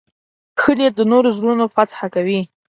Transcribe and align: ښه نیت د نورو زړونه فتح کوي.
ښه 0.61 0.71
نیت 0.77 0.93
د 0.97 1.01
نورو 1.11 1.29
زړونه 1.37 1.65
فتح 1.75 1.99
کوي. 2.13 2.41